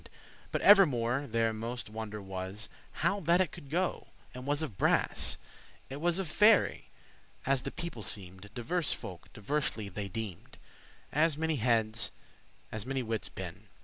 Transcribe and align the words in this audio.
* 0.01 0.01
*weened, 0.01 0.05
thought 0.07 0.19
But 0.51 0.61
evermore 0.63 1.27
their 1.27 1.53
moste 1.53 1.87
wonder 1.87 2.23
was 2.23 2.69
How 3.05 3.19
that 3.19 3.39
it 3.39 3.51
coulde 3.51 3.69
go, 3.69 4.07
and 4.33 4.47
was 4.47 4.63
of 4.63 4.75
brass; 4.75 5.37
It 5.91 6.01
was 6.01 6.17
of 6.17 6.27
Faerie, 6.27 6.89
as 7.45 7.61
the 7.61 7.69
people 7.71 8.01
seem'd. 8.01 8.49
Diverse 8.55 8.93
folk 8.93 9.31
diversely 9.31 9.89
they 9.89 10.07
deem'd; 10.07 10.57
As 11.11 11.37
many 11.37 11.57
heads, 11.57 12.09
as 12.71 12.83
many 12.83 13.03
wittes 13.03 13.29
been. 13.29 13.67